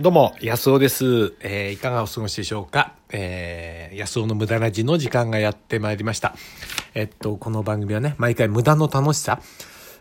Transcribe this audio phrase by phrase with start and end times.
[0.00, 1.34] どうも、安尾です。
[1.38, 2.94] えーいかがお過ごしでしょうか？
[3.12, 6.34] えー、安尾の無駄な字の時間がやってまいりました。
[6.94, 9.40] えっと、この番組はね、毎回無駄の楽しさ、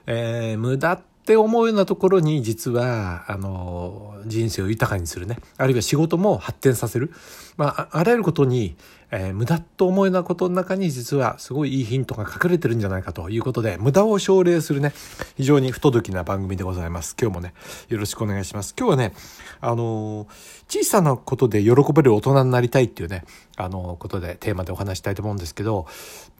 [0.07, 5.37] えー、無駄って思うようなところに実は、あの、人生を豊かにするね。
[5.57, 7.13] あるいは仕事も発展させる。
[7.55, 8.75] まあ、ああらゆることに、
[9.15, 14.91] えー無駄と思うようなことの中に実はすごいいいヒントが隠れてるんじゃないかということで、無駄を奨励するね、
[15.37, 17.15] 非常に不届きな番組でございます。
[17.21, 17.53] 今日もね、
[17.89, 18.73] よろしくお願いします。
[18.75, 19.13] 今日はね、
[19.61, 20.27] あのー
[20.67, 23.23] 小さなことで喜べる大人になりたいっていうね、
[23.55, 25.85] あのーことでテーマでお話したいと思うんですけど、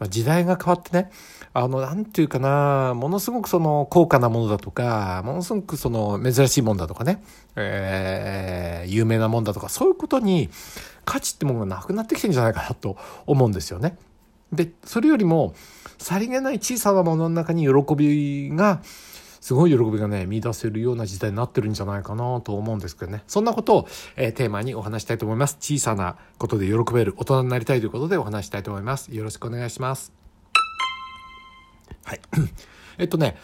[0.00, 1.10] まあ、時代が変わってね、
[1.52, 7.22] あの、なんていうかな、ものすごくその高価なものだとか、ものすごくその珍しいもんだとかね、
[7.54, 10.50] えー有名なもんだとか、そういうことに
[11.04, 13.96] 価値ってものがなくなってきてるんじゃないかなと思うんですよね。
[14.52, 15.54] で、それよりも、
[15.98, 18.82] さりげない小さなものの中に喜びが、
[19.40, 23.24] すごい喜びがね、見出せるような時代になってるんじゃないかなと思うんですけどね。
[23.26, 25.58] そんなことを、えーテーマにお話したいと思います。
[25.60, 29.14] 小さなことで喜べる大人になりたいということでお話したいと思います。
[29.14, 30.12] よろしくお願いします。
[32.04, 32.20] はい。
[32.96, 33.36] えっとね、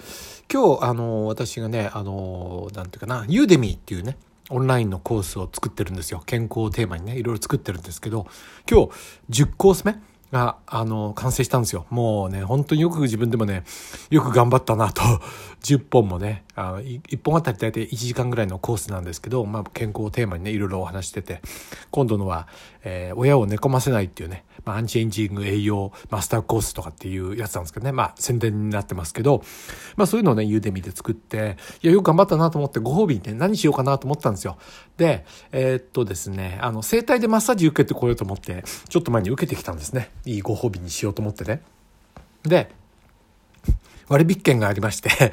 [0.51, 4.17] 今日、あの、私がね、あの、なんていうかな、ユーデミーっていうね、
[4.51, 6.23] オンラインのコースを作ってるんですよ。
[6.27, 8.27] 健康をテーマにね、いろいろ作ってるんですけど、
[8.71, 8.87] 今
[9.29, 9.97] 日、10コース目
[10.33, 11.87] が、あの、完成したんですよ。
[11.91, 13.65] もうね、本当によく自分でもね、
[14.11, 15.03] よく頑張ったなと、
[15.63, 21.41] 10本もね、あの1本あたり大体1時間ぐらいのコースなんですけど、まあ、健康をテーマにね、いろいろお話してて、
[21.91, 22.49] 今度のは、
[22.85, 29.43] えー親を寝込ませないっていうね、まあ、アンチエイジング栄養マスターコースとかっていうやつなんですけどね、まあ、宣伝になってますけど、
[29.97, 34.59] まあ、そういうのをね、ユーデミで作って、いや、よく頑張ったなと思って、ご褒美にね、何しようかなと思ったんですよ。
[34.97, 40.11] で、えーっとですね、あの、整体でマッサージ受けてこようと思って、ちょっと前に受けてきたんですね。
[40.25, 41.63] いいご褒美にしようと思ってね。
[42.43, 42.71] で、
[44.09, 45.33] 割引券がありまして、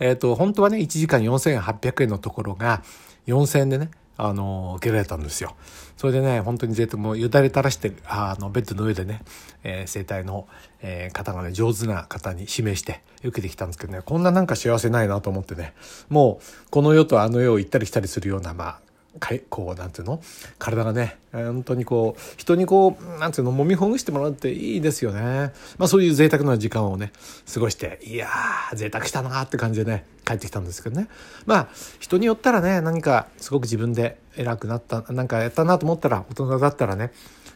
[0.00, 2.82] えっ、と、本当はね、1時間4800円のところが、
[3.26, 5.54] 4000円でね、あの、受けられたんですよ。
[5.96, 9.22] それでね、本当に贅沢もうよだれ垂らして、あの、ベッドの上でね、
[9.62, 10.46] えー生体の、
[10.82, 15.74] えー方がね、上手な方に指名して受けてきたんですけどね、こんななんか幸せないなと思ってね、
[16.08, 18.80] もう、この世とあの世を行ったり来たりするような、まあ、
[19.18, 20.20] かいこうなんていうの？
[20.58, 23.52] 体がね本当にこう人にこうなんていうの？
[23.52, 25.52] 揉みほぐしてもらうっていいですよね。
[25.78, 27.12] まあそういう贅沢な時間をね
[27.52, 31.08] 過ごしていやー贅沢したなーって感じでね帰ってきたんですけどね。
[31.46, 31.68] まあ
[32.00, 37.12] 人によったらね何かすごく自分で偉くなったなんかやったなと思ったら大人だったらね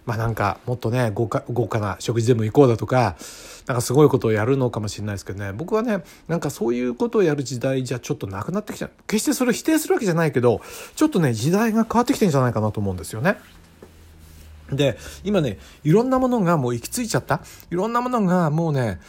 [0.06, 3.16] まあなんかもっとね豪華豪華な食事でも行こうだとか
[3.66, 5.52] なんかすごいことをやるのかもしれないですけどね。
[5.52, 8.90] 僕はねなんかそういうことをやる時代じゃちょっとなくなってきちゃう。
[9.06, 10.60] 決してそれを否定するわけじゃないけど
[10.94, 13.36] ちょっとね時代が変わってきてんじゃないかなと思うんですよね。
[14.72, 17.40] で今ねいろんなものがもう行き着いちゃった。
[17.70, 19.00] いろんなものがもうね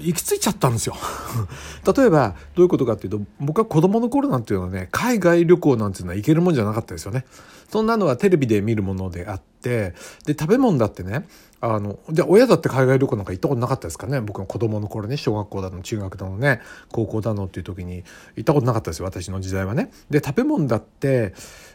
[0.00, 0.96] 行き着いちゃったんですよ。
[1.96, 7.24] 例えばどういうことかっていうと僕は子供の頃なんていうのはね海外旅行なんていうのは行けるもんじゃなかったですよね。
[7.68, 9.94] そんなのはテレビで見るものであって
[10.24, 11.26] で食べ物だってね
[11.60, 14.20] あのじゃあ親だって海外旅行なんか行ったことなかったですかね。
[14.20, 16.60] 僕の子供の頃ね小学校だの中学だのね
[16.90, 18.02] 高校だのっていう時に
[18.36, 19.90] 行ったことなかったですよ私の時代はね。
[20.08, 21.34] で食べ物だって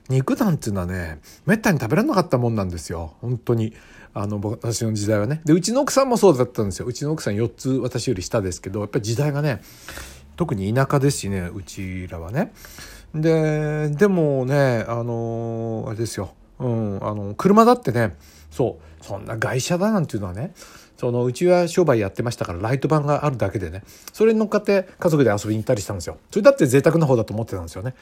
[0.09, 3.13] 肉なんていうのはねめったに食べられなかったもんなんですよ。
[3.21, 3.73] 本当に。
[4.17, 5.41] あの私の時代はね。
[5.43, 6.85] でうちの奥さんもそうだったんですよ。
[6.85, 9.61] うちの奥さん4つ私より下ですけどやっぱり時代がね
[10.37, 12.53] 特に田舎ですしねうちらはね。
[13.13, 18.15] ででもねあのあれですよ、うん、あの車だってね
[18.51, 20.53] そうそんな外車だなんていうのはね
[20.95, 23.83] そのうちは商売やってましたからライトバンがあるだけでね
[24.13, 26.17] それに乗っかって家族で遊びに行ったりしたんですよ。
[26.31, 27.95] それだって贅沢な方だと思ってたんですよね。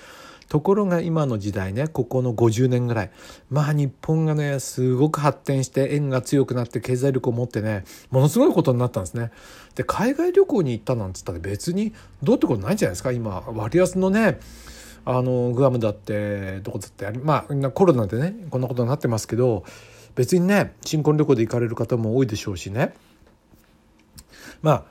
[0.50, 3.12] ところが今の時代ねここの50年ぐらい
[3.50, 9.32] まあ日本がねすごく発展して円が強くなって経済力を持ってねものすごいことになったんですね。
[9.76, 13.12] で海外旅行に行ったなんつったら別にどうってことないんじゃないですか？
[13.12, 14.40] 今割安のね
[15.06, 19.66] あのグアムだってどこだってまあコロナでねこんなことになってますけど
[20.16, 22.94] 別にね新婚旅行で行かれる方も多いでしょうしね。
[24.62, 24.86] まあ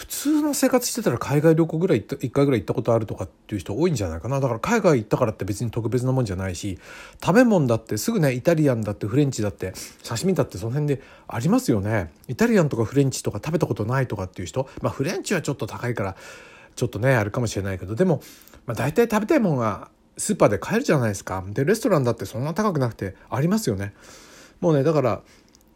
[0.00, 4.40] 普通の生活してたら海外旅行ぐらい1回ぐらい行ったことあるとかっていう人多いんじゃないかな。
[4.40, 6.78] だから海外行ったからって別に特別なもんじゃないし
[7.22, 12.10] 食べ物だってすぐねイタリアンだってフレンチだって刺身だってその辺でありますよね。
[12.28, 16.16] イタリアンとかフレンチとか食べたことないとかっていう人まあフレンチはちょっと高いから
[16.76, 18.22] ちょっとねあるかもしれないけどでも、
[18.64, 21.44] まあ、大体食べたいものがスーパーで買えるじゃないですか。
[21.46, 23.92] でレストランだってそんな高くなくてありますよね。
[24.62, 25.20] もうねだから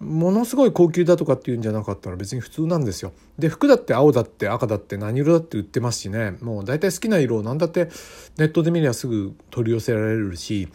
[0.05, 3.13] ものすごい高級だとかっていうんじゃなかったら別に普通なんですよ。
[3.39, 6.37] で服だって青だって赤だって何色だって売ってますしね。
[6.41, 7.89] もう大体好きな色を何だって
[8.37, 10.69] ネットで見りゃすぐ取り寄せられるし。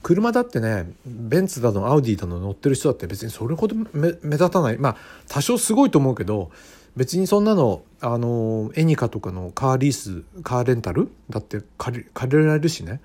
[0.00, 4.78] 車だってねベンツだのアウディだの乗ってる人だって別にそれほど目立たない。
[4.78, 4.96] まあ
[5.28, 6.50] 多少すごいと思うけど
[6.96, 13.00] 別にそんなのあのエニカとかのカーリースカーレンタルだって借り借りられるしね。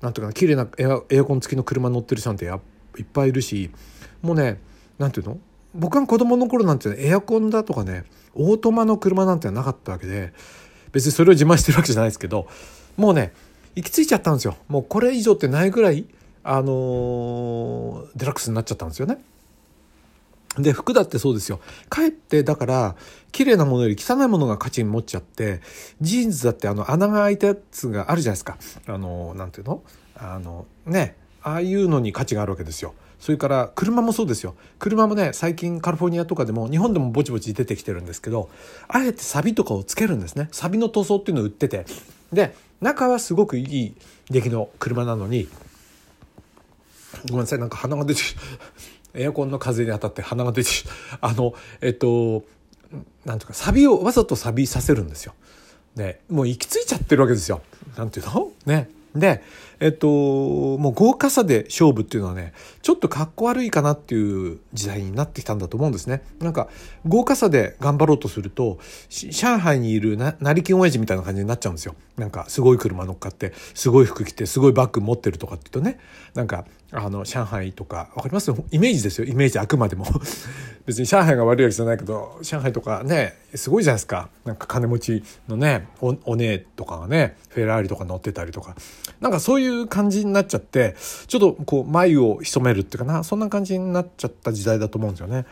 [0.00, 2.60] なんていうかな綺麗なエアエアコン付きの車乗ってる人なんてや
[2.98, 3.70] いっぱいいるし。
[4.22, 4.58] もうね
[4.98, 5.38] なんていうの？
[5.74, 8.04] 僕が子供の頃なんて、エアコンだとかね
[8.34, 10.32] オートマの車なんてなかったわけで
[10.92, 12.48] 別にそれを自慢してるわけじゃないですけど
[12.96, 13.32] もうね
[13.74, 14.56] 行き着いちゃったんですよ。
[14.68, 16.06] もうこれ以上ってないぐらい
[16.42, 19.18] あのー、デラックスになっちゃったんですよね。
[20.58, 21.60] で服だってそうですよ。
[21.90, 22.96] かえってだから
[23.30, 25.60] 綺麗なものより汚いものが価値に持っちゃって
[26.00, 28.56] ジーンズだってあの穴が開いたやつがあるじゃないですか。
[28.86, 29.82] あのなんていうの？
[30.16, 31.16] あのね
[31.46, 32.92] ああいうのに価値があるわけですよ。
[33.20, 38.50] それから車もそうですよ車もね最近カリフォルニアとかでも日本でもぼちぼち出てきてるんですけど
[38.88, 41.86] あえてサビとかをつけるんですねサビの塗装っていうのを売ってて
[42.30, 43.94] で中はすごくいい
[44.28, 45.48] 出来の車なのに
[47.30, 48.20] ごめんなさいなんか鼻が出て
[49.14, 50.70] エアコンの風に当たって鼻が出て
[51.22, 52.44] あのえっと
[53.24, 55.32] なんていうかサビをわざとサビさせるんですよ。
[55.96, 57.62] でもう行き着いちゃってるわけですよ。
[57.96, 58.52] なんていうの？
[58.66, 59.42] ねで、
[59.80, 62.52] えっと、もう豪華さで勝負っていうのはね、
[62.82, 66.22] ちょっとかっこ悪いかなっていう時代になってきたんだと思うんですね。
[66.40, 66.68] なんか、
[67.06, 68.78] 豪華さで頑張ろうとすると、
[69.10, 71.94] 上海にいるな成金親父みたいな感じになっちゃうんですよ。
[72.16, 76.00] なんか、すごい車乗っかって、すごい服着て、すごいバッグ持ってるとかって言うとね、
[76.34, 78.50] なんか、あの、上海とか、わかります？
[78.70, 79.26] イメージですよ。
[79.26, 80.06] イメージあくまでも。
[80.86, 84.30] 別に上海が悪いわけじゃないけど、上海とかね、すごいじゃないですか。
[84.44, 88.76] なんか金持ちのね、お、お姉とかがね、フェラーリとか乗ってたりとか。
[89.20, 90.94] なんかそういう感じになっちゃって、
[91.26, 95.44] ちょっとこう、眉を潜めるっていうかな、そんな感じになっちゃった時代だと思うんですよね。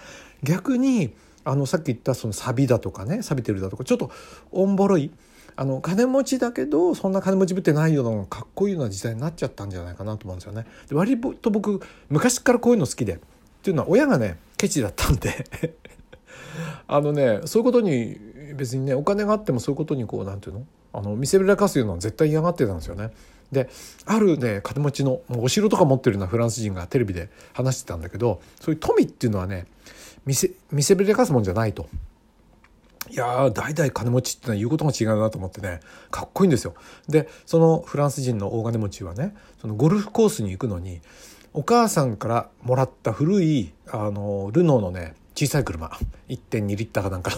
[0.44, 1.14] 逆に、
[1.44, 4.10] あの、さっき言ったそのサビだとかね、錆びてるだとか、ちょっと
[4.52, 5.10] おんぼろい、
[5.56, 10.66] あの金持ちだけどそんな金持ちぶってないようなかっこいいような時代になっちゃったんじゃないかなと思うんですよね。
[10.88, 13.18] で割と僕昔からこういうの好きでっ
[13.62, 15.46] ていうのは親がねケチだったんで
[16.88, 18.18] あのねそういうことに
[18.56, 20.66] 別にねお金があってもそういうことにこうなんていうの？
[20.92, 23.10] あの見せびらかすようなの絶対嫌がってたんですよね。
[23.50, 23.68] で
[24.06, 29.66] あるね金持ちのお城とか持ってるようなフランス人がテレビで話してたんだけどそういう富っていうのはね
[30.24, 31.88] 見せ見せびらかすもんじゃないと。
[33.10, 35.80] いやー代々金持ちってのは言うことが違うなと思ってね
[36.10, 36.74] かっこいいんですよ。
[37.08, 41.00] でそのフランス人の大金持ちはねそのゴルフコースに行くのに
[41.52, 45.88] お母さんからもらった古いあのルノーのね小さい車
[46.28, 47.32] 1.2リッターかなんか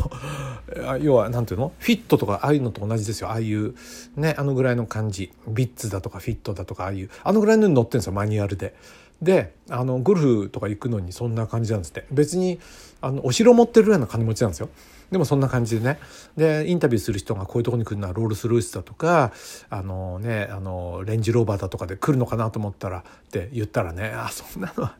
[0.76, 1.72] の 要は何ていうの？
[1.78, 3.74] フィットとかああいうのと同じですよああいう
[4.16, 8.74] ねあのぐらいの感じビッツだとかフィットだとかああいうあのぐらいのに乗ってるんですよマニュアルで。
[9.22, 12.60] であのゴルフとか行くのにそんな感じなんですって別に
[13.00, 14.68] あのお城持ってるぐらいの金持ちなんですよ。
[15.10, 15.98] でもそんな感じでね。
[16.36, 19.32] でインタビューする人がこういうとこに来るのはロールス・ロイスだとか
[19.70, 24.96] あのねあのレンジローバーだとかで来るのかなと思ったらって言ったらねあそんなのは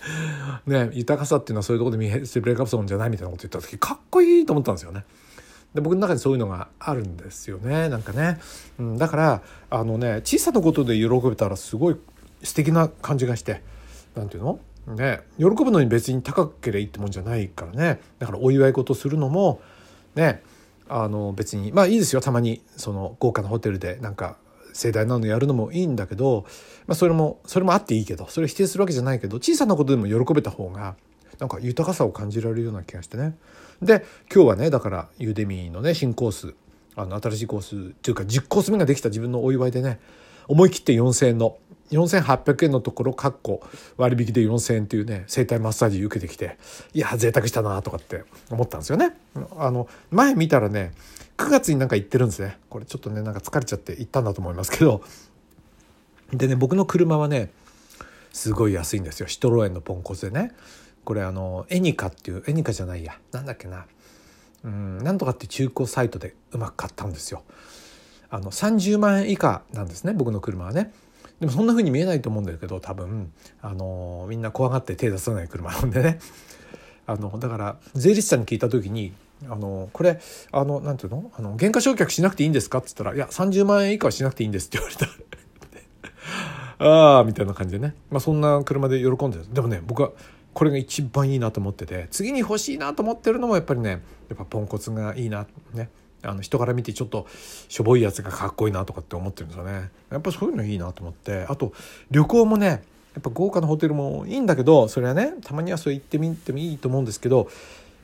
[0.66, 5.04] ね豊かさっていうのはそういうとこで見せブレイクアップソンじゃないみたいなこと言った時かっこいいと思ったんですよね。
[5.74, 8.40] で僕の中にそういうのがあるんですよねなんかね、
[8.78, 11.96] うん、だからあのね小さなことで喜べたらすごい
[12.42, 13.62] 素敵な感じがして
[14.14, 14.60] 何て言うの？
[14.94, 18.00] ね喜ぶのに別に高ければいいってもんじゃないからね。
[18.18, 19.60] だからお祝い事するのも
[20.14, 20.42] ね
[20.88, 22.20] あの別にまあいいですよ。
[22.20, 24.36] たまにその豪華なホテルでなんか
[24.72, 26.44] 盛大なのやるのもいいんだけど、
[26.86, 30.96] まあ、それもそれもあっていいけどそれ否定するわけじゃないけど小さなことでも喜べた方が
[31.38, 33.36] なんか豊かさを感じられるような気がしてね。
[33.82, 36.54] で今日はねだからユーデミーのね新コース
[36.94, 39.98] あの新しいコースっていうか10コース目ができた自分のお祝いでね
[40.48, 41.58] 思い切って4,000円の
[41.90, 43.62] 4800円のところかっこ
[43.96, 46.58] 割引で4,000円っていうね整体マッサージ受けてきて
[46.94, 49.16] いや贅沢したなとかって思ったんですよね。
[49.58, 50.92] あの前見たらね
[51.36, 52.58] 9月になんか行ってるんですね。
[52.68, 55.02] これちょっとねなんか疲れちゃって行ったんだと思いますけど。
[56.32, 57.50] でね僕の車はね
[58.32, 59.28] すごい安いんですよ。
[59.28, 60.52] シトロエンのポンコツでね。
[61.04, 63.18] これあのエニカっていうエニカじゃないや。
[63.32, 63.86] なんだっけな。
[64.64, 67.44] うんなんとかって中古サイトでうまく買ったんですよ。
[68.28, 70.92] あの30万円以下なんですね僕の車はね。
[71.40, 73.32] でもそんな風に見えないと思うんだけど多分。
[73.60, 76.18] あのみんな怖がって手出さない車なんでね。
[77.06, 79.12] あのだから税理士さんに聞いた時に
[79.48, 80.18] あのこれ
[80.50, 81.30] あのなんていうの？
[81.36, 82.78] あの減価償却しなくていいんですか？
[82.78, 85.06] って言ったら「いや30万円以下はしなくていいんです」って言われた。
[86.78, 90.10] ああみたいな感じでね、まあ、そんな車で喜んででもね僕は
[90.52, 95.88] これが一番いいなと思ってて次に欲しいなと思ってるのもやっぱりねやっぱポンコツがいいなね。
[96.22, 97.26] あの人から見てちょっと
[97.68, 99.90] しょぼいやつがかっこいいなとかって思ってるんですよね。
[100.10, 101.46] やっぱそういうのいいなと思って。
[101.48, 101.72] あと
[102.10, 107.48] 旅行もねやっぱ豪華なホテルもいいんだけどそれはねたまにはそう行ってみてもいいと思うんですけど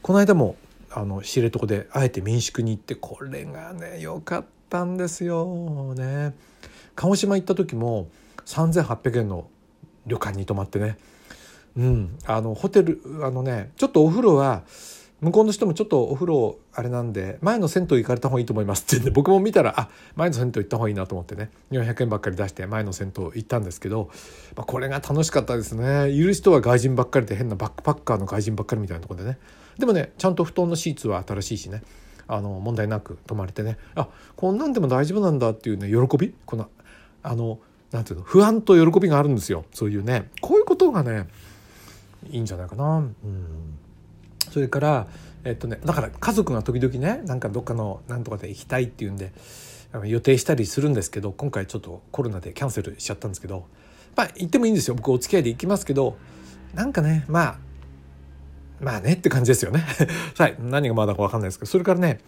[0.01, 0.57] この間も
[0.91, 5.95] あの知床であえて民宿に行ってこれがね良かったんですよ。
[5.95, 6.35] ね。
[6.95, 8.09] 鹿児島行った時も
[8.47, 9.49] 3800円の
[10.07, 10.99] 旅館に泊まってね。
[11.77, 12.19] うん。
[12.27, 14.63] あのホテルあのねちょっとお風呂は
[15.23, 21.51] 向こうの人もちょっとお風呂あれなんで前の銭湯行かれた方がいいと思いますって言うんで僕も見たらあ前の銭湯行った方がいいなと思ってね。
[21.71, 24.11] 400円ばっかり出して前の銭湯行ったんですけど、
[24.57, 26.11] まあ、これが楽しかったですね。
[26.11, 29.39] いる人は外人ばっかりで変なバックパッカーの外人ばっかりみたいなところでね。
[29.79, 31.83] でもねちゃんと布団のシーツは新しいしね。
[32.27, 33.79] あの問題なく泊まれてね。
[33.95, 36.35] あこんなんでも大丈夫なんだっていうね喜び？
[36.47, 36.69] この
[37.23, 37.61] あの
[37.93, 39.67] なんていうの不安と喜びがあるんですよ。
[39.73, 40.31] そういうね。
[40.41, 41.29] こういうことがね
[42.29, 42.99] いいんじゃないかな。
[42.99, 43.72] うん。
[44.53, 45.07] それから
[45.45, 49.33] えっとねだから家族が時々ねなんかどっかのなんとかで行きたいっていうんで
[50.05, 53.67] 予定したりするんですけど今回ちょっとコロナでキャンセルしちゃったんですけど
[54.15, 54.95] まあ行ってもいいんですよ。
[54.95, 56.17] 僕お付き合いで行きますけど
[56.75, 57.59] なんかねまあ
[58.81, 59.85] まあねって感じですよね。
[60.37, 60.57] はい。
[60.59, 62.21] 何がまだか分かんないですけどそれからね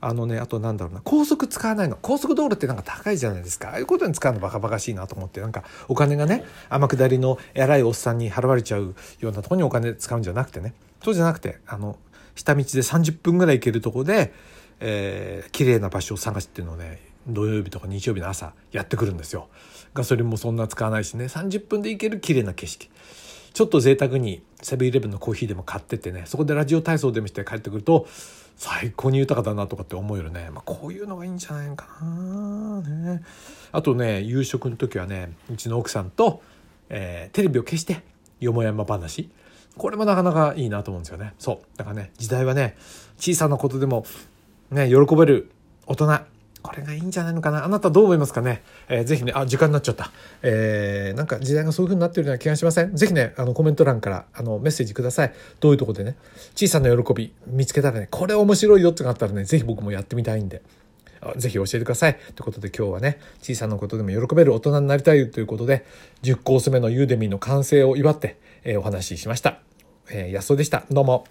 [0.00, 1.98] あのねあとなんだろうな高速使わないの。
[2.00, 3.70] 高速道路ってなんか高いじゃないですか。
[3.70, 10.74] ああいうことに使うのバカバカしいなと思ってなんかお金がね天下りの偉いおっさんに払われちゃうようなとこにお金使うんじゃなくてね。
[11.04, 11.98] そうじゃなくてあの
[12.34, 14.32] 下道で30分ぐらい行けるとこで、
[14.80, 19.48] えー、綺麗な場所を探すっていうのをね土曜日とか日曜日の朝やってくるんですよ。
[19.94, 22.90] ガソリンもそんな使わないしね30分で行ける綺麗な景色。
[23.52, 28.08] ちょっと贅沢にセブンイレブンのコーヒーでも買っててねそこでラジオ体操でもして帰ってくると
[28.56, 33.22] 最高に豊かだなとかって思うよね、まあ、こういうのがいいんじゃないかなね。
[33.70, 36.42] あとね夕食の時はねうちの奥さんと、
[36.88, 38.02] えー、テレビを消して
[38.40, 39.30] よもやま話
[39.76, 42.76] これもなかなかいいなと思うんですよねそうだからね時代はね
[43.18, 44.06] 小さなことでも
[44.70, 45.50] ね喜べる
[45.86, 46.20] 大人
[46.62, 50.10] これがいいんじゃないのかなあなたどう思いますかね、えー、ぜひね、あ、時間になっちゃった。
[50.40, 52.96] えー、なんか時代がそういう風になってるような気がしません？
[52.96, 55.34] ぜひね、あの、コメント欄からあのメッセージください。
[55.60, 56.16] どういうとこでね、
[56.54, 60.62] 小さな喜び見つけたらね、これ面白いよってのがあったらね、ぜひ僕もやってみたいんで。
[61.36, 62.14] ぜひ教えてください。
[62.14, 65.84] ということで今日はね、小さなことでも喜べる大人になりたいということで、
[66.22, 69.58] 10コース目のユーデミーの完成を祝って、えー、お話ししました。
[70.10, 70.84] えー、安尾でした。
[70.90, 71.24] どうも。